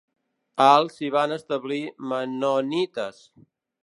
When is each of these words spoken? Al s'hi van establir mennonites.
Al 0.67 0.87
s'hi 0.95 1.11
van 1.15 1.35
establir 1.35 1.81
mennonites. 2.13 3.21